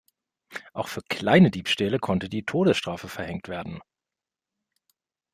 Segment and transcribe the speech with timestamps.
[0.73, 3.81] Auch für kleine Diebstähle konnte die Todesstrafe verhängt werden.